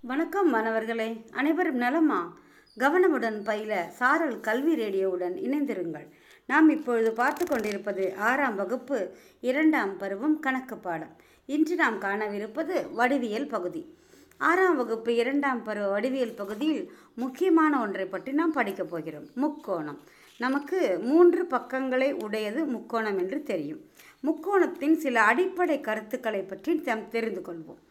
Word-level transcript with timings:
வணக்கம் 0.00 0.48
மாணவர்களே 0.48 1.24
அனைவரும் 1.32 1.76
நலமா? 1.76 2.38
கவனமுடன் 2.78 3.44
பயில 3.44 3.90
சாரல் 3.90 4.40
கல்வி 4.40 4.74
ரேடியோவுடன் 4.74 5.34
இணைந்திருங்கள். 5.46 6.06
நாம் 6.46 6.68
இப்பொழுது 6.68 7.12
பார்த்து 7.12 7.46
கொண்டிருப்பது 7.46 8.14
ஆறாம் 8.16 8.54
வகுப்பு 8.54 9.14
இரண்டாம் 9.40 9.96
பருவம் 9.96 10.40
கணக்கு 10.40 10.76
பாடம். 10.76 11.16
இன்று 11.46 11.74
நாம் 11.74 12.00
காணவிருப்பது 12.00 12.92
வடிவியல் 12.92 13.48
பகுதி. 13.48 13.96
ஆறாம் 14.38 14.76
வகுப்பு 14.76 15.14
இரண்டாம் 15.14 15.62
பருவ 15.62 15.88
வடிவியல் 15.88 16.36
பகுதியில் 16.36 16.92
முக்கியமான 17.14 17.80
ஒன்றை 17.80 18.06
பற்றி 18.06 18.32
நாம் 18.32 18.52
படிக்கப் 18.52 18.90
போகிறோம். 18.90 19.26
முக்கோணம். 19.34 19.98
நமக்கு 20.38 20.98
மூன்று 21.02 21.46
பக்கங்களை 21.46 22.12
உடையது 22.12 22.64
முக்கோணம் 22.64 23.18
என்று 23.18 23.42
தெரியும். 23.42 23.80
முக்கோணத்தின் 24.22 24.96
சில 24.96 25.22
அடிப்படை 25.22 25.80
கருத்துக்களை 25.80 26.42
பற்றி 26.42 26.74
நாம் 26.74 27.08
தெரிந்து 27.08 27.40
கொள்வோம். 27.40 27.86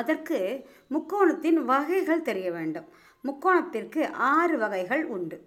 அதற்கு 0.00 0.38
முக்கோணத்தின் 0.94 1.58
வகைகள் 1.70 2.26
தெரிய 2.28 2.48
வேண்டும். 2.56 2.88
முக்கோணத்திற்கு 3.24 4.02
ஆறு 4.34 4.56
வகைகள் 4.58 5.04
உண்டு. 5.16 5.38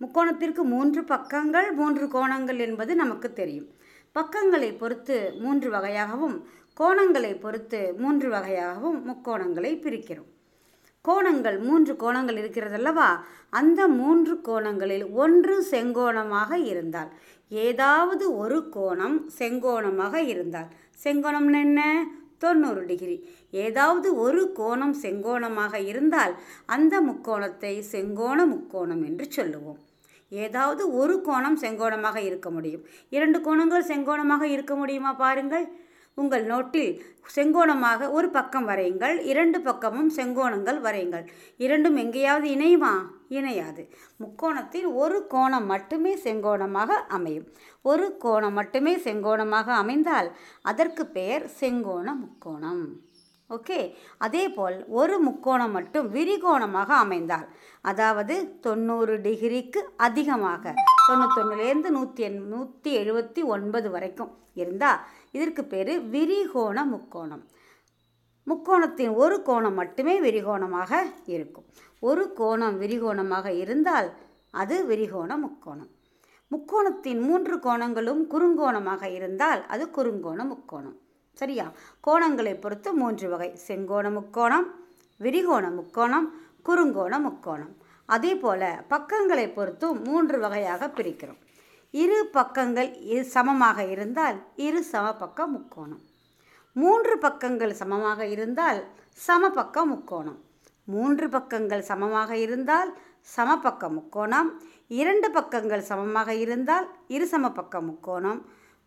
முக்கோணத்திற்கு 0.00 0.62
மூன்று 0.72 1.00
பக்கங்கள் 1.12 1.68
மூன்று 1.80 2.06
கோணங்கள் 2.14 2.60
என்பது 2.66 2.92
நமக்கு 3.02 3.28
தெரியும். 3.32 3.68
பக்கங்களை 4.16 4.70
பொறுத்து 4.80 5.16
மூன்று 5.42 5.68
வகையாகவும் 5.70 6.36
கோணங்களை 6.80 7.32
பொறுத்து 7.40 7.80
மூன்று 8.02 8.28
வகையாகவும் 8.30 8.98
முக்கோணங்களை 9.08 9.72
பிரிக்கிறோம். 9.84 10.30
கோணங்கள் 11.04 11.58
மூன்று 11.66 11.92
கோணங்கள் 12.02 12.38
இருக்கிறதல்லவா? 12.40 13.10
அந்த 13.58 13.80
மூன்று 14.00 14.34
கோணங்களில் 14.48 15.06
ஒன்று 15.22 15.54
செங்கோணமாக 15.70 16.52
இருந்தால் 16.72 17.10
ஏதாவது 17.68 18.24
ஒரு 18.42 18.58
கோணம் 18.76 19.18
செங்கோணமாக 19.38 20.14
இருந்தால் 20.32 20.68
செங்கோணம்னு 21.04 21.60
என்ன? 21.66 21.82
தொண்ணூறு 22.44 22.82
டிகிரி. 22.90 23.16
ஏதாவது 23.64 24.08
ஒரு 24.24 24.42
கோணம் 24.58 24.96
செங்கோணமாக 25.02 25.74
இருந்தால் 25.90 26.34
அந்த 26.74 26.94
முக்கோணத்தை 27.08 27.72
செங்கோண 27.92 28.38
முக்கோணம் 28.54 29.02
என்று 29.08 29.26
சொல்லுவோம். 29.38 29.80
ஏதாவது 30.44 30.82
ஒரு 31.00 31.14
கோணம் 31.28 31.60
செங்கோணமாக 31.62 32.18
இருக்க 32.28 32.48
முடியும். 32.56 32.84
இரண்டு 33.16 33.38
கோணங்கள் 33.46 33.88
செங்கோணமாக 33.90 34.44
இருக்க 34.56 34.74
முடியுமா 34.80 35.12
பாருங்கள். 35.22 35.66
உங்கள் 36.20 36.44
நோட்டில் 36.52 36.92
செங்கோணமாக 37.34 38.08
ஒரு 38.18 38.28
பக்கம் 38.36 38.66
வரையுங்கள் 38.68 39.16
இரண்டு 39.32 39.58
பக்கமும் 39.66 40.10
செங்கோணங்கள் 40.16 40.78
வரையுங்கள். 40.86 41.26
இரண்டும் 41.64 41.98
எங்கேயாவது 42.02 42.46
இணையுமா 42.54 42.92
இணையாது. 43.38 43.82
முக்கோணத்தில் 44.22 44.88
ஒரு 45.02 45.18
கோணம் 45.34 45.68
மட்டுமே 45.72 46.12
செங்கோணமாக 46.24 46.90
அமையும். 47.18 47.46
ஒரு 47.90 48.08
கோணம் 48.24 48.56
மட்டுமே 48.60 48.94
செங்கோணமாக 49.06 49.68
அமைந்தால் 49.82 50.30
அதற்கு 50.72 51.04
பெயர் 51.18 51.46
செங்கோண 51.60 52.06
முக்கோணம். 52.24 52.84
ஓகே? 53.50 53.78
அதேபோல் 54.18 54.76
ஒரு 55.00 55.14
முக்கோணம் 55.18 55.70
மட்டும் 55.70 56.06
விரிகோணமாக 56.12 56.90
அமைந்தால் 57.04 57.46
அதாவது 57.90 58.34
தொண்ணூறு 58.60 59.14
டிகிரிக்கு 59.18 59.80
அதிகமாக 59.96 60.74
தொண்ணூத்தொன்னுலேருந்து 61.08 61.90
நூற்றி 61.90 62.22
எண் 62.22 62.40
நூற்றி 62.46 62.90
எழுபத்தி 63.02 63.42
ஒன்பது 63.54 63.90
வரைக்கும் 63.90 64.32
இருந்தால் 64.54 65.00
இதற்கு 65.32 65.64
பேர் 65.64 65.92
விரிகோண 66.14 66.84
முக்கோணம். 66.84 67.42
முக்கோணத்தின் 68.46 69.14
ஒரு 69.14 69.36
கோணம் 69.42 69.74
மட்டுமே 69.74 70.14
விரிகோணமாக 70.20 70.92
இருக்கும். 71.26 71.66
ஒரு 72.00 72.24
கோணம் 72.36 72.76
விரிகோணமாக 72.80 73.48
இருந்தால் 73.62 74.08
அது 74.50 74.76
விரிகோண 74.86 75.36
முக்கோணம். 75.36 75.90
முக்கோணத்தின் 76.50 77.20
மூன்று 77.26 77.56
கோணங்களும் 77.58 78.22
குறுங்கோணமாக 78.32 79.02
இருந்தால் 79.18 79.60
அது 79.66 79.84
குறுங்கோண 79.96 80.44
முக்கோணம். 80.44 80.96
சரியா? 81.38 81.72
கோணங்களை 82.06 82.54
பொறுத்து 82.60 82.92
மூன்று 82.92 83.28
வகை. 83.28 83.50
செங்கோண 83.66 84.06
முக்கோணம் 84.10 84.66
விரிகோண 85.20 85.66
முக்கோணம் 85.70 86.26
குறுங்கோண 86.68 87.14
முக்கோணம். 87.18 87.72
அதே 88.06 88.32
போல் 88.34 88.84
பக்கங்களை 88.88 89.46
பொறுத்தும் 89.48 89.98
மூன்று 90.04 90.38
வகையாக 90.38 90.86
பிரிக்கிறோம். 90.96 91.40
இரு 91.90 92.18
பக்கங்கள் 92.32 92.90
இரு 93.12 93.24
சமமாக 93.24 93.84
இருந்தால் 93.84 94.36
இரு 94.56 94.84
சமபக்க 94.92 95.46
முக்கோணம். 95.46 96.02
மூன்று 96.72 97.18
பக்கங்கள் 97.18 97.72
சமமாக 97.72 98.26
இருந்தால் 98.26 98.80
சமபக்க 99.26 99.84
முக்கோணம். 99.84 100.38
மூன்று 100.84 101.28
பக்கங்கள் 101.28 101.82
சமமாக 101.82 102.36
இருந்தால் 102.36 102.90
சமபக்க 103.36 103.90
முக்கோணம். 103.96 104.50
இரண்டு 104.88 105.30
பக்கங்கள் 105.30 105.82
சமமாக 105.90 106.34
இருந்தால் 106.34 106.86
இரு 107.08 107.28
சமபக்க 107.32 107.80
முக்கோணம். 107.80 108.40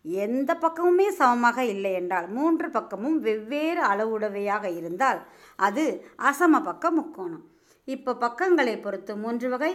எந்த 0.04 0.50
பக்கமுமே 0.64 1.08
சமமாக 1.20 1.64
இல்லை 1.64 1.92
என்றால் 1.92 2.26
மூன்று 2.36 2.70
பக்கமும் 2.70 3.18
வெவ்வேறு 3.26 3.82
அளவுடவையாக 3.92 4.64
இருந்தால் 4.78 5.20
அது 5.56 5.84
அசம 6.30 6.60
பக்க 6.62 6.90
முக்கோணம். 6.90 7.44
இப்போ 7.88 8.14
பக்கங்களை 8.14 8.76
பொறுத்து 8.84 9.12
மூன்று 9.16 9.48
வகை 9.54 9.72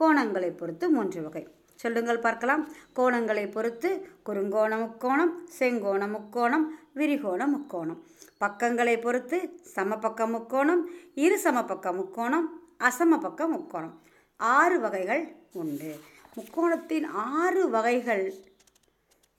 கோணங்களை 0.00 0.50
பொறுத்து 0.60 0.86
மூன்று 0.90 1.20
வகை. 1.22 1.44
சொல்லுங்கள் 1.82 2.24
பார்க்கலாம். 2.26 2.62
கோணங்களை 2.98 3.44
பொறுத்து 3.52 3.88
குறுங்கோண 4.26 4.72
முக்கோணம் 4.84 5.32
செங்கோண 5.58 6.02
முக்கோணம் 6.14 6.66
விரிகோண 6.98 7.42
முக்கோணம். 7.54 8.00
பக்கங்களை 8.38 8.96
பொறுத்து 8.98 9.38
சமபக்க 9.76 10.26
முக்கோணம் 10.34 10.82
இரு 11.14 11.38
சமபக்க 11.44 11.92
முக்கோணம் 12.00 12.46
அசம 12.88 13.18
பக்க 13.20 13.48
முக்கோணம். 13.54 13.94
ஆறு 14.40 14.76
வகைகள் 14.80 15.24
உண்டு. 15.52 15.92
முக்கோணத்தின் 16.36 17.06
ஆறு 17.10 17.62
வகைகள் 17.76 18.24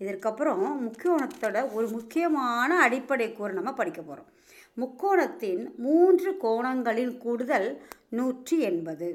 இதற்கப்புறம் 0.02 0.66
முக்கோணத்தோட 0.86 1.58
ஒரு 1.74 1.88
முக்கியமான 1.90 2.72
அடிப்படை 2.86 3.28
கூறு 3.32 3.54
நம்ம 3.54 3.72
படிக்க 3.74 4.02
போகிறோம் 4.02 4.30
முக்கோணத்தின் 4.78 5.64
மூன்று 5.78 6.32
கோணங்களின் 6.44 7.14
கூடுதல் 7.18 7.70
நூற்றி 8.10 8.58
எண்பது. 8.62 9.10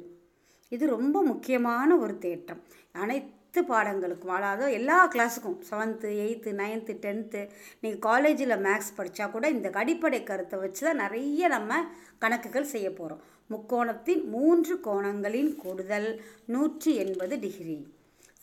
இது 0.73 0.85
ரொம்ப 0.87 1.17
முக்கியமான 1.23 1.97
ஒரு 1.97 2.15
தேற்றம். 2.19 2.61
அனைத்து 2.95 3.61
பாடங்களுக்கும் 3.71 4.35
அதாவது 4.37 4.73
எல்லா 4.73 4.99
கிளாஸுக்கும் 5.15 5.59
செவன்த்து 5.71 6.11
எயித்து 6.25 6.51
நைன்த்து 6.53 6.95
டென்த்து 7.05 7.41
நீங்கள் 7.81 8.05
காலேஜில் 8.09 8.57
மேக்ஸ் 8.59 8.97
படித்தா 8.99 9.27
கூட 9.31 9.47
இந்த 9.51 9.71
அடிப்படை 9.83 10.21
கருத்தை 10.23 10.59
வச்சு 10.59 10.83
தான் 10.87 11.03
நிறைய 11.05 11.49
நம்ம 11.49 11.81
கணக்குகள் 12.19 12.73
செய்ய 12.75 12.91
போகிறோம் 12.91 13.25
முக்கோணத்தின் 13.51 14.23
மூன்று 14.29 14.77
கோணங்களின் 14.81 15.53
கூடுதல் 15.57 16.11
நூற்றி 16.47 16.93
எண்பது 16.97 17.37
டிகிரி 17.39 17.79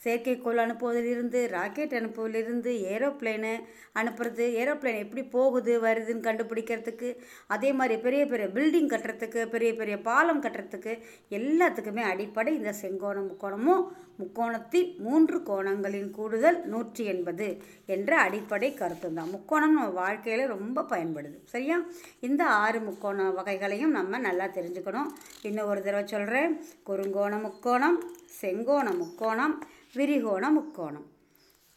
செயற்கைக்கோள் 0.04 0.62
அனுப்புவதிலிருந்து 0.64 1.40
ராக்கெட் 1.48 1.96
அனுப்புவதிலிருந்து 2.00 2.72
ஏரோப்ளேனு 2.92 3.52
அனுப்புறது 4.00 4.44
ஏரோப்ளேன் 4.60 5.00
எப்படி 5.04 5.22
போகுது 5.36 5.72
வருதுன்னு 5.82 6.26
கண்டுபிடிக்கிறதுக்கு 6.28 7.08
அதே 7.46 7.72
மாதிரி 7.72 7.96
பெரிய 8.02 8.22
பெரிய 8.26 8.46
பில்டிங் 8.56 8.90
கட்டுறதுக்கு 8.92 9.42
பெரிய 9.46 9.72
பெரிய 9.74 9.96
பாலம் 10.08 10.42
கட்டுறதுக்கு 10.42 10.92
எல்லாத்துக்குமே 11.38 12.04
அடிப்படை 12.12 12.54
இந்த 12.54 12.72
செங்கோண 12.82 13.18
முக்கோணமும் 13.30 13.84
முக்கோணத்தின் 14.20 14.88
மூன்று 14.98 15.36
கோணங்களின் 15.40 16.10
கூடுதல் 16.10 16.58
நூற்றி 16.64 17.04
எண்பது 17.04 17.46
என்ற 17.86 18.10
அடிப்படை 18.20 18.68
கருத்து 18.74 19.08
தான். 19.14 19.30
முக்கோணம் 19.30 19.74
நம்ம 19.74 19.92
வாழ்க்கையில் 20.00 20.52
ரொம்ப 20.54 20.84
பயன்படுது 20.90 21.38
சரியா? 21.44 21.76
இந்த 22.20 22.42
ஆறு 22.62 22.80
முக்கோண 22.80 23.28
வகைகளையும் 23.38 23.96
நம்ம 23.98 24.18
நல்லா 24.18 24.46
தெரிஞ்சுக்கணும். 24.56 25.10
இன்னும் 25.42 25.70
ஒரு 25.72 25.82
தடவை 25.82 26.04
சொல்கிறேன் 26.06 26.52
குறுங்கோண 26.90 27.40
முக்கோணம் 27.46 27.98
செங்கோண 28.38 28.86
முக்கோணம் 29.00 29.54
விரிகோண 29.98 30.44
முக்கோணம். 30.58 31.06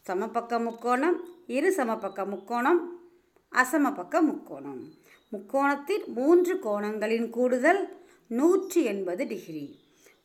சமபக்க 0.05 0.53
முக்கோணம் 0.67 1.17
இரு 1.57 1.69
சமபக்க 1.77 2.25
முக்கோணம் 2.33 2.81
அசமபக்க 3.51 4.21
முக்கோணம். 4.29 4.81
முக்கோணத்தின் 5.31 6.05
மூன்று 6.17 6.53
கோணங்களின் 6.65 7.27
கூடுதல் 7.29 7.81
நூற்றி 8.39 8.79
எண்பது 8.91 9.23
டிகிரி. 9.31 9.65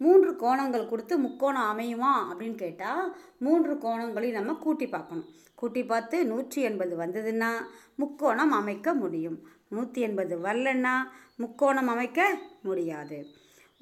மூன்று 0.00 0.30
கோணங்கள் 0.42 0.90
கொடுத்து 0.90 1.14
முக்கோணம் 1.18 1.68
அமையுமா 1.72 2.12
அப்படின்னு 2.28 2.58
கேட்டால் 2.64 3.04
மூன்று 3.46 3.72
கோணங்களையும் 3.84 4.38
நம்ம 4.38 4.52
கூட்டி 4.64 4.86
பார்க்கணும். 4.86 5.28
கூட்டி 5.60 5.82
பார்த்து 5.84 6.16
நூற்றி 6.32 6.60
எண்பது 6.68 6.94
வந்ததுன்னா 7.02 7.50
முக்கோணம் 8.00 8.52
அமைக்க 8.60 8.88
முடியும். 8.94 9.38
நூற்றி 9.74 10.00
எண்பது 10.00 10.34
வரலன்னா 10.44 10.94
முக்கோணம் 11.42 11.90
அமைக்க 11.94 12.20
முடியாது. 12.68 13.18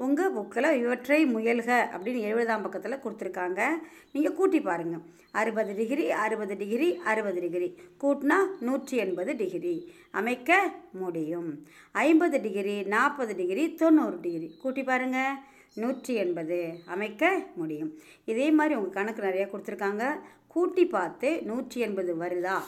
உங்கள் 0.04 0.32
புக்கில் 0.37 0.76
இவற்றை 0.81 1.19
முயல்க 1.34 1.70
அப்படின்னு 1.94 2.20
எழுபதாம் 2.28 2.64
பக்கத்தில் 2.64 3.02
கொடுத்துருக்காங்க. 3.04 3.60
நீங்கள் 4.14 4.34
கூட்டி 4.38 4.58
பாருங்கள் 4.60 5.04
அறுபது 5.40 5.72
டிகிரி 5.78 6.04
அறுபது 6.25 6.54
டிகிரி 6.62 6.88
அறுபது 7.10 7.40
டிகிரி. 7.44 7.69
கூட்டினா 8.02 8.38
நூற்றி 8.66 8.96
எண்பது 9.04 9.32
டிகிரி. 9.37 9.75
அமைக்க 10.20 10.50
முடியும். 11.02 11.48
ஐம்பது 12.06 12.38
டிகிரி 12.46 12.76
நாற்பது 12.94 13.34
டிகிரி 13.40 13.64
தொண்ணூறு 13.82 14.19
டிகிரி. 14.25 14.48
கூட்டி 14.62 14.82
பாருங்கள் 14.82 15.38
நூற்றி 15.82 16.14
எண்பது. 16.25 16.58
அமைக்க 16.94 17.31
முடியும். 17.60 17.90
இதே 18.32 18.48
மாதிரி 18.58 18.75
உங்கள் 18.81 18.96
கணக்கு 18.98 19.22
நிறையா 19.28 19.46
கொடுத்துருக்காங்க. 19.52 20.04
கூட்டி 20.54 20.84
பார்த்து 20.96 21.31
நூற்றி 21.50 21.81
எண்பது 21.87 22.12
வருதா? 22.22 22.58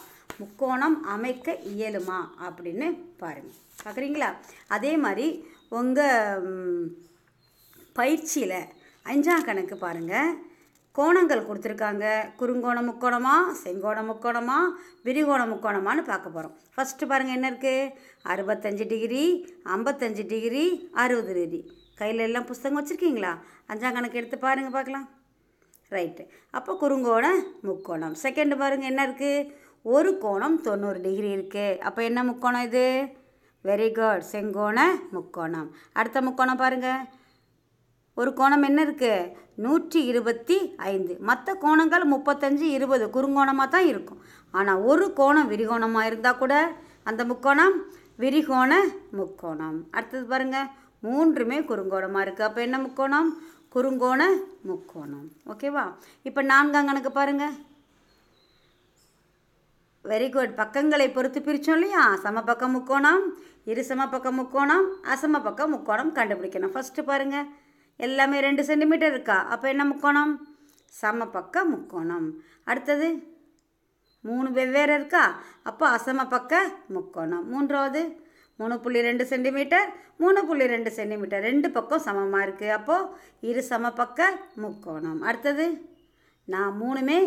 முக்கோணம் 0.40 0.96
அமைக்க 1.16 1.58
இயலுமா? 1.74 2.18
அப்படின்னு 2.48 2.88
பாருங்கள் 3.22 3.60
பார்க்குறீங்களா? 3.84 4.30
அதே 4.76 4.94
மாதிரி 5.04 5.28
உங்கள் 5.78 7.06
பயிற்சியில் 8.00 8.60
அஞ்சாம் 9.10 9.46
கணக்கு 9.48 9.76
பாருங்கள் 9.84 10.30
கோணங்கள் 10.98 11.46
கொடுத்துருக்காங்க. 11.48 12.04
குறுங்கோண 12.38 12.78
முக்கோணமா 12.86 13.34
செங்கோண 13.60 13.98
முக்கோணமா 14.08 14.56
விரிகோண 15.06 15.42
முக்கோணமான்னு 15.50 16.02
பார்க்க 16.08 16.36
போகிறோம் 16.36 16.54
ஃபஸ்ட்டு 16.74 17.08
பாருங்கள் 17.10 17.36
என்ன 17.38 17.50
இருக்குது 17.52 17.92
அறுபத்தஞ்சு 18.32 18.84
டிகிரி 18.92 19.22
ஐம்பத்தஞ்சு 19.74 20.24
டிகிரி 20.32 20.64
அறுபது 21.02 21.34
டிகிரி. 21.38 21.60
கையில் 22.00 22.24
எல்லாம் 22.26 22.48
புஸ்தகம் 22.48 22.78
வச்சுருக்கீங்களா? 22.78 23.32
அஞ்சாம் 23.70 23.96
கணக்கு 23.96 24.18
எடுத்து 24.20 24.38
பாருங்கள் 24.46 24.76
பார்க்கலாம். 24.76 25.06
ரைட்டு 25.96 26.24
அப்போ 26.58 26.72
குறுங்கோண 26.82 27.26
முக்கோணம். 27.68 28.16
செகண்டு 28.24 28.56
பாருங்கள் 28.62 28.90
என்ன 28.92 29.04
இருக்குது 29.08 29.46
ஒரு 29.94 30.10
கோணம் 30.24 30.56
தொண்ணூறு 30.66 30.98
டிகிரி 31.06 31.30
இருக்குது 31.36 31.78
அப்போ 31.88 32.00
என்ன 32.08 32.22
முக்கோணம் 32.30 32.66
இது? 32.68 32.86
வெரி 33.68 33.88
குட் 33.98 34.26
செங்கோண 34.32 34.78
முக்கோணம். 35.16 35.70
அடுத்த 35.98 36.18
முக்கோணம் 36.28 36.62
பாருங்கள் 36.64 37.06
ஒரு 38.20 38.30
கோணம் 38.38 38.66
என்ன 38.68 38.78
இருக்குது 38.86 39.30
நூற்றி 39.64 40.00
இருபத்தி 40.10 40.56
ஐந்து. 40.92 41.12
மற்ற 41.28 41.54
கோணங்கள் 41.64 42.04
முப்பத்தஞ்சு 42.14 42.66
இருபது. 42.76 43.04
குறுங்கோணமாக 43.16 43.68
தான் 43.74 43.88
இருக்கும். 43.92 44.20
ஆனால் 44.58 44.82
ஒரு 44.90 45.06
கோணம் 45.20 45.50
விரிகோணமாக 45.52 46.08
இருந்தால் 46.10 46.40
கூட 46.42 46.54
அந்த 47.10 47.22
முக்கோணம் 47.30 47.76
விரிகோண 48.22 48.72
முக்கோணம். 49.18 49.78
அடுத்தது 49.96 50.24
பாருங்கள் 50.32 50.70
மூன்றுமே 51.06 51.58
குறுங்கோணமாக 51.70 52.24
இருக்குது 52.26 52.48
அப்போ 52.48 52.60
என்ன 52.66 52.76
முக்கோணம்? 52.86 53.30
குறுங்கோண 53.74 54.22
முக்கோணம். 54.68 55.26
ஓகேவா 55.52 55.84
இப்போ 56.28 56.40
நான்காம் 56.52 56.88
கணக்கு 56.90 57.10
பாருங்கள் 57.18 57.56
வெரி 60.10 60.28
குட் 60.34 60.52
பக்கங்களை 60.60 61.06
பொறுத்து 61.14 61.40
பிரித்தோம் 61.46 61.76
இல்லையா? 61.78 62.02
சமபக்க 62.24 62.66
முக்கோணம் 62.74 63.24
இரு 63.70 63.82
சமபக்க 63.88 64.28
முக்கோணம் 64.40 64.86
அசம 65.14 65.40
முக்கோணம் 65.74 66.12
கண்டுபிடிக்கணும். 66.18 66.74
ஃபஸ்ட்டு 66.74 67.08
பாருங்கள் 67.10 67.48
எல்லாமே 68.06 68.38
ரெண்டு 68.46 68.62
சென்டிமீட்டர் 68.68 69.12
இருக்கா? 69.14 69.38
அப்போ 69.54 69.66
என்ன 69.74 69.84
முக்கோணம்? 69.90 70.32
சம 71.00 71.26
பக்க 71.36 71.64
முக்கோணம். 71.72 72.28
அடுத்தது 72.70 73.08
மூணு 74.28 74.48
வெவ்வேறு 74.58 74.92
இருக்கா? 74.98 75.24
அப்போ 75.70 75.84
அசம 75.96 76.24
பக்க 76.34 76.62
முக்கோணம். 76.96 77.44
மூன்றாவது 77.52 78.02
மூணு 78.60 78.76
புள்ளி 78.84 79.00
ரெண்டு 79.08 79.24
சென்டிமீட்டர் 79.32 79.88
மூணு 80.22 80.40
புள்ளி 80.46 80.64
ரெண்டு 80.74 80.90
சென்டிமீட்டர். 80.96 81.44
ரெண்டு 81.48 81.68
பக்கம் 81.76 82.06
சமமாக 82.06 82.46
இருக்குது 82.46 82.74
அப்போது 82.78 83.10
இரு 83.50 83.62
சமபக்க 83.70 84.30
முக்கோணம். 84.64 85.20
அடுத்தது 85.28 85.66
நான் 86.54 86.74
மூணுமே 86.82 87.18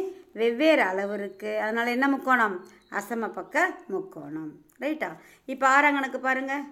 வெவ்வேறு 0.41 0.83
அளவு 0.91 1.13
இருக்குது 1.19 1.61
அதனால் 1.63 1.93
என்ன 1.95 2.05
முக்கோணம்? 2.15 2.55
அசம 2.99 3.29
பக்க 3.37 3.65
முக்கோணம். 3.93 4.51
ரைட்டா? 4.83 5.09
இப்போ 5.53 5.65
ஆறாங்கணக்கு 5.75 6.19
பாருங்கள் 6.27 6.63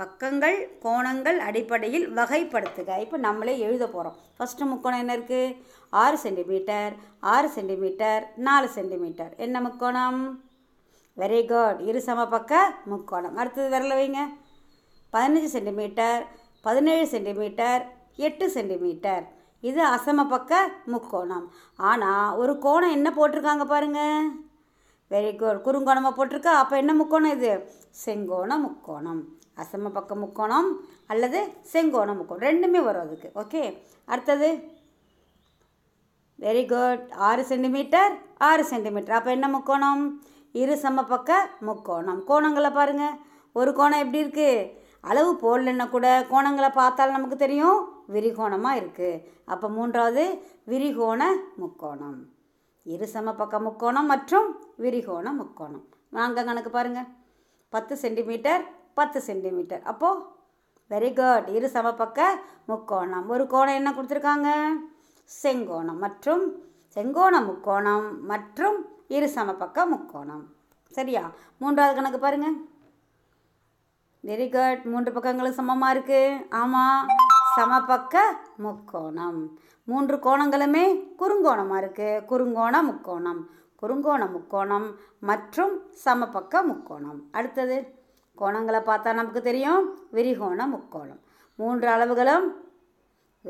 பக்கங்கள் 0.00 0.56
கோணங்கள் 0.84 1.38
அடிப்படையில் 1.48 2.06
வகைப்படுத்துக. 2.18 2.90
இப்போ 3.04 3.16
நம்மளே 3.26 3.54
எழுத 3.66 3.84
போகிறோம் 3.94 4.16
ஃபஸ்ட்டு 4.36 4.68
முக்கோணம் 4.70 5.02
என்ன 5.02 5.16
இருக்குது 5.18 5.56
ஆறு 6.02 6.16
சென்டிமீட்டர் 6.24 6.92
ஆறு 7.34 7.48
சென்டிமீட்டர் 7.56 8.22
நாலு 8.46 8.68
சென்டிமீட்டர் 8.76 9.32
என்ன 9.46 9.56
முக்கோணம்? 9.66 10.20
வெரி 11.16 11.40
குட் 11.50 11.80
இரு 11.88 12.00
சம 12.06 12.20
பக்க 12.34 12.62
முக்கோணம். 12.92 13.36
அடுத்தது 13.40 13.68
விரல 13.74 13.96
வைங்க. 13.98 14.22
பதினஞ்சு 15.14 15.50
சென்டிமீட்டர் 15.56 16.22
பதினேழு 16.66 17.04
சென்டிமீட்டர் 17.14 17.82
எட்டு 18.26 18.46
சென்டிமீட்டர் 18.56 19.24
இது 19.70 19.80
அசம 19.96 20.24
பக்க 20.32 20.62
முக்கோணம். 20.92 21.44
ஆனால் 21.90 22.34
ஒரு 22.40 22.54
கோணம் 22.64 22.96
என்ன 22.96 23.08
போட்டிருக்காங்க 23.18 23.66
பாருங்கள் 23.74 24.24
வெரி 25.14 25.30
குட் 25.42 25.62
குறுங்கோணமாக 25.66 26.14
போட்டிருக்கா? 26.18 26.52
அப்போ 26.62 26.74
என்ன 26.82 26.92
முக்கோணம் 27.00 27.34
இது? 27.38 27.52
செங்கோண 28.04 28.56
முக்கோணம். 28.66 29.22
அசம 29.56 29.90
பக்க 29.96 30.12
முக்கோணம் 30.22 30.68
அல்லது 31.12 31.40
செங்கோண 31.72 32.10
முக்கோணம். 32.18 32.44
ரெண்டுமே 32.48 32.80
வரும் 32.88 33.04
அதுக்கு. 33.06 33.28
ஓகே 33.42 33.62
அடுத்தது? 34.12 34.50
வெரி 36.44 36.62
குட் 36.72 37.02
ஆறு 37.28 37.42
சென்டிமீட்டர் 37.50 38.12
ஆறு 38.48 38.62
சென்டிமீட்டர் 38.70 39.18
அப்போ 39.18 39.30
என்ன 39.36 39.48
முக்கோணம்? 39.56 40.04
இரு 40.62 40.74
சம 40.84 41.04
பக்க 41.12 41.30
முக்கோணம். 41.68 42.20
கோணங்களை 42.30 42.70
பாருங்கள் 42.78 43.18
ஒரு 43.58 43.70
கோணம் 43.78 44.02
எப்படி 44.04 44.22
இருக்குது 44.24 44.80
அளவு 45.10 45.30
போடலன்னா 45.44 45.86
கூட 45.94 46.08
கோணங்களை 46.32 46.70
பார்த்தாலும் 46.80 47.16
நமக்கு 47.16 47.36
தெரியும். 47.44 47.78
விரிகோணமாக 48.14 48.80
இருக்குது 48.80 49.22
அப்போ 49.52 49.66
மூன்றாவது 49.76 50.24
விரிகோண 50.72 51.22
முக்கோணம். 51.62 52.18
இரு 52.86 53.06
சம 53.14 53.32
பக்க 53.40 53.58
முக்கோணம் 53.66 54.10
மற்றும் 54.12 54.48
விரிகோண 54.84 55.26
முக்கோணம். 55.40 55.84
நாங்கள் 56.18 56.46
கணக்கு 56.48 56.70
பாருங்கள் 56.76 57.10
பத்து 57.74 57.94
சென்டிமீட்டர் 58.04 58.62
பத்து 58.98 59.18
சென்டிமீட்டர். 59.28 59.82
அப்போது 59.92 60.22
வெரி 60.92 61.10
குட் 61.18 61.46
இரு 61.56 61.68
சமபக்க 61.76 62.20
முக்கோணம். 62.70 63.28
ஒரு 63.34 63.44
கோணம் 63.52 63.78
என்ன 63.80 63.90
கொடுத்துருக்காங்க? 63.96 64.48
செங்கோணம் 65.42 66.00
மற்றும் 66.04 66.42
செங்கோண 66.96 67.34
முக்கோணம் 67.48 68.08
மற்றும் 68.30 68.76
இரு 69.16 69.28
சமபக்க 69.36 69.86
முக்கோணம். 69.92 70.44
சரியா? 70.96 71.22
மூன்றாவது 71.62 71.96
கணக்கு 71.96 72.18
பாருங்கள் 72.24 72.58
வெரி 74.28 74.46
குட் 74.56 74.82
மூன்று 74.92 75.10
பக்கங்களும் 75.14 75.58
சமமாக 75.60 75.94
இருக்குது 75.94 76.46
ஆமாம் 76.62 77.06
சமபக்க 77.56 78.16
முக்கோணம். 78.66 79.40
மூன்று 79.90 80.16
கோணங்களுமே 80.26 80.84
குறுங்கோணமாக 81.20 81.80
இருக்குது 81.82 82.22
குறுங்கோண 82.30 82.74
முக்கோணம். 82.90 83.40
குறுங்கோண 83.82 84.22
முக்கோணம் 84.34 84.86
மற்றும் 85.30 85.72
சமபக்க 86.04 86.62
முக்கோணம். 86.70 87.18
அடுத்தது. 87.38 87.78
கோணங்களை 88.42 88.80
பார்த்தா 88.90 89.18
நமக்கு 89.20 89.42
தெரியும். 89.48 89.82
விரிகோணம் 90.18 90.74
முக்கோணம். 90.76 91.22
மூன்று 91.58 91.88
அளவுகளும் 91.94 92.46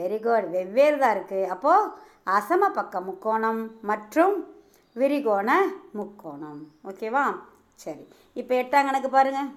வெரி 0.01 0.19
குட் 0.27 0.49
வெவ்வேறு 0.57 0.97
தான் 1.01 1.15
இருக்குது 1.17 1.51
அப்போது 1.55 1.91
அசம 2.37 2.69
பக்க 2.79 3.01
முக்கோணம் 3.09 3.61
மற்றும் 3.91 4.35
விரிகோண 5.01 5.51
முக்கோணம். 5.99 6.61
ஓகேவா 6.91 7.25
சரி. 7.85 8.05
இப்போ 8.41 8.53
எட்டாம் 8.63 8.89
கணக்கு 8.89 9.11
பாருங்கள் 9.15 9.51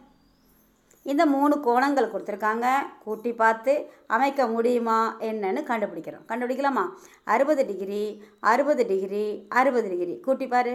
இந்த 1.11 1.23
மூணு 1.33 1.55
கோணங்கள் 1.65 2.11
கொடுத்துருக்காங்க. 2.11 2.67
கூட்டி 3.03 3.31
பார்த்து 3.41 3.73
அமைக்க 4.15 4.47
முடியுமா 4.53 4.97
என்னன்னு 5.29 5.61
கண்டுபிடிக்கிறோம். 5.71 6.25
கண்டுபிடிக்கலாமா? 6.29 6.85
அறுபது 7.33 7.63
டிகிரி 7.71 8.03
அறுபது 8.51 8.85
டிகிரி 8.91 9.25
அறுபது 9.59 9.87
டிகிரி 9.93 10.15
கூட்டி 10.27 10.47
பாரு. 10.53 10.73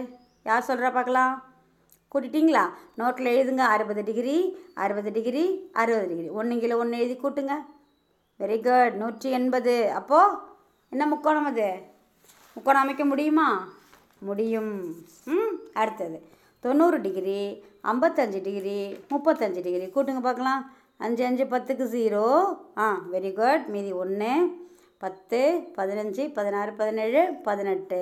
யார் 0.49 0.67
சொல்கிறா 0.69 0.91
பார்க்கலாம்? 0.97 1.33
கூட்டிட்டீங்களா? 2.11 2.63
நோட்டில் 2.97 3.29
எழுதுங்க. 3.33 3.63
அறுபது 3.75 4.03
டிகிரி 4.03 4.57
அறுபது 4.73 5.11
டிகிரி 5.11 5.69
அறுபது 5.73 6.07
டிகிரி. 6.07 6.29
ஒன்றுங்கில 6.29 6.77
ஒன்று 6.77 6.97
எழுதி 6.97 7.19
கூட்டுங்க. 7.19 7.55
வெரி 8.39 8.57
குட் 8.67 8.93
நூற்றி 8.93 9.29
எண்பது. 9.31 9.91
அப்போது 9.91 10.35
என்ன 10.89 11.05
முக்கோணம் 11.05 11.45
அது? 11.45 11.69
முக்கோணம் 12.53 12.81
அமைக்க 12.81 13.05
முடியுமா? 13.05 13.67
முடியும். 14.19 14.95
ம் 15.25 15.55
அடுத்தது. 15.73 16.17
தொண்ணூறு 16.59 17.01
டிகிரி 17.01 17.63
ஐம்பத்தஞ்சு 17.83 18.41
டிகிரி 18.41 18.79
முப்பத்தஞ்சு 19.09 19.61
டிகிரி. 19.67 19.85
கூட்டுங்க 19.85 20.21
பார்க்கலாம். 20.21 20.73
அஞ்சு 20.97 21.25
அஞ்சு 21.25 21.43
பத்துக்கு 21.43 21.85
ஜீரோ 21.95 22.27
ஆ 22.77 23.01
வெரி 23.11 23.33
குட் 23.33 23.65
மீதி 23.67 23.91
ஒன்று 23.91 24.33
பத்து 24.97 25.39
பதினஞ்சு 25.77 26.33
பதினாறு 26.33 26.73
பதினேழு 26.73 27.33
பதினெட்டு. 27.47 28.01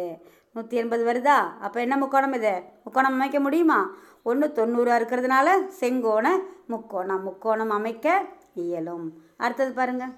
நூற்றி 0.54 0.78
எண்பது 0.78 1.04
வருதா? 1.06 1.38
அப்போ 1.66 1.80
என்ன 1.80 1.98
முக்கோணம் 1.98 2.34
இது? 2.34 2.54
முக்கோணம் 2.84 3.14
அமைக்க 3.14 3.40
முடியுமா? 3.40 3.80
ஒன்று 4.24 4.48
தொண்ணூறாக 4.48 5.00
இருக்கிறதுனால 5.02 5.48
செங்கோண 5.80 6.28
முக்கோணம். 6.68 7.24
முக்கோணம் 7.24 7.70
அமைக்க 7.70 8.26
இயலும். 8.54 9.06
அடுத்தது 9.38 9.72
பாருங்கள் 9.72 10.14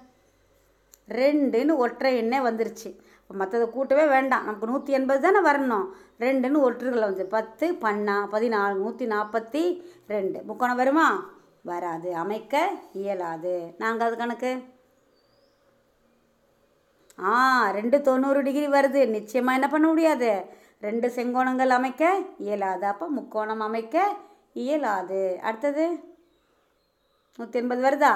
ரெண்டுன்னு 1.08 1.76
ஒற்றை 1.76 2.10
எண்ணே 2.22 2.38
வந்துருச்சு. 2.48 2.90
மற்றதை 3.38 3.66
கூட்டவே 3.70 4.06
வேண்டாம். 4.06 4.44
நமக்கு 4.44 4.66
நூற்றி 4.66 4.92
எண்பது 4.92 5.20
தானே 5.20 5.40
வரணும். 5.48 5.86
ரெண்டுன்னு 6.20 6.58
ஒற்றுகளை 6.66 7.00
வந்து 7.00 7.26
பத்து 7.26 7.72
பன்னா 7.84 8.16
பதினாலு 8.32 8.74
நூற்றி 8.74 9.06
நாற்பத்தி 9.06 9.62
ரெண்டு. 10.06 10.42
முக்கோணம் 10.42 10.76
வருமா? 10.76 11.30
வராது. 11.62 12.14
அமைக்க 12.14 12.70
இயலாது. 12.92 13.74
நாங்கள் 13.78 14.06
அது 14.06 14.16
கணக்கு. 14.16 14.52
ஆ 17.22 17.70
ரெண்டு 17.70 18.00
தொண்ணூறு 18.00 18.42
டிகிரி 18.42 18.66
வருது. 18.66 19.08
நிச்சயமாக 19.08 19.54
என்ன 19.54 19.68
பண்ண 19.68 19.86
முடியாது? 19.86 20.44
ரெண்டு 20.80 21.12
செங்கோணங்கள் 21.16 21.68
அமைக்க 21.68 22.18
இயலாது. 22.38 22.86
அப்போ 22.86 23.06
முக்கோணம் 23.06 23.60
அமைக்க 23.60 24.16
இயலாது. 24.52 25.38
அடுத்தது? 25.42 25.98
நூற்றி 27.36 27.58
எண்பது 27.58 27.82
வருதா? 27.82 28.12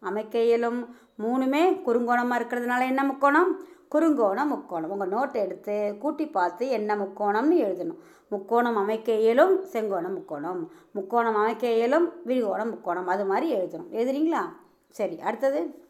அமைக்க 0.00 0.38
இயலும். 0.42 0.96
மூணுமே 1.22 1.80
குறுங்கோணமாக 1.86 2.40
இருக்கிறதுனால 2.40 2.80
என்ன 2.80 3.04
முக்கோணம்? 3.04 3.60
குறுங்கோணம் 3.94 4.46
முக்கோணம். 4.46 4.90
உங்கள் 4.90 5.08
நோட்டை 5.08 5.32
எடுத்து 5.32 5.96
கூட்டி 6.00 6.26
பார்த்து 6.26 6.68
என்ன 6.68 6.96
முக்கோணம்னு 6.96 7.56
எழுதணும். 7.66 8.00
முக்கோணம் 8.28 8.76
அமைக்க 8.76 9.12
இயலும் 9.12 9.64
செங்கோணம் 9.72 10.14
முக்கோணம். 10.14 10.70
முக்கோணம் 10.92 11.34
அமைக்க 11.34 11.70
இயலும் 11.70 12.12
விரிகோணம் 12.24 12.70
முக்கோணம். 12.70 13.06
அது 13.06 13.24
மாதிரி 13.24 13.54
எழுதணும். 13.54 13.90
எழுதுறீங்களா? 13.92 14.42
சரி 14.88 15.20
அடுத்தது? 15.20 15.81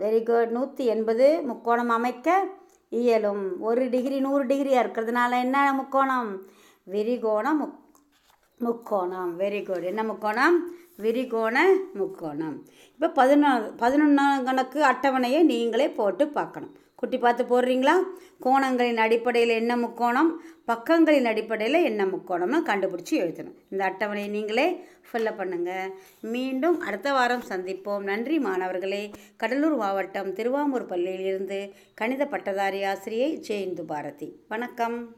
வெரி 0.00 0.22
குட் 0.22 0.50
நூற்றி 0.50 0.86
எண்பது 0.86 1.42
முக்கோணம் 1.42 1.88
அமைக்க 1.88 2.48
இயலும். 2.90 3.60
ஒரு 3.60 3.90
டிகிரி 3.90 4.20
நூறு 4.20 4.44
டிகிரியாக 4.46 4.86
இருக்கிறதுனால 4.86 5.30
என்ன 5.38 5.72
முக்கோணம்? 5.72 6.30
விரிகோணம் 6.84 7.58
முக் 7.58 7.78
முக்கோணம். 8.58 9.38
வெரி 9.38 9.64
குட் 9.64 9.82
என்ன 9.82 10.02
முக்கோணம்? 10.02 10.56
விரிகோண 10.96 11.74
முக்கோணம். 11.94 12.64
இப்போ 12.92 13.08
பதினொன்று 13.08 13.72
பதினொன்றாம் 13.86 14.42
கணக்கு 14.42 14.82
அட்டவணையை 14.82 15.42
நீங்களே 15.42 15.88
போட்டு 15.88 16.28
பார்க்கணும். 16.28 16.76
குட்டி 16.94 17.18
பார்த்து 17.18 17.44
போடுறீங்களா? 17.44 17.92
கோணங்களின் 18.44 18.96
அடிப்படையில் 18.96 19.50
என்ன 19.50 19.76
முக்கோணம்? 19.76 20.40
பக்கங்களின் 20.66 21.24
அடிப்படையில் 21.24 21.82
என்ன 21.82 22.04
முக்கோணம்னு 22.04 22.60
கண்டுபிடிச்சி 22.66 23.10
எழுதணும். 23.10 23.54
இந்த 23.70 23.92
அட்டவணையை 23.92 24.28
நீங்களே 24.28 24.86
ஃபில்லப் 25.12 25.40
பண்ணுங்கள் 25.40 25.92
மீண்டும் 26.20 26.80
அடுத்த 26.80 27.12
வாரம் 27.12 27.42
சந்திப்போம். 27.48 28.02
நன்றி 28.02 28.38
மாணவர்களே. 28.38 29.10
கடலூர் 29.36 29.76
மாவட்டம் 29.76 30.32
திருவாமூர் 30.32 30.86
பள்ளியிலிருந்து 30.86 31.72
கணித 31.94 32.26
பட்டதாரி 32.26 32.84
ஆசிரியை 32.84 33.40
ஜெயந்து 33.48 33.82
பாரதி. 33.82 34.40
வணக்கம். 34.48 35.14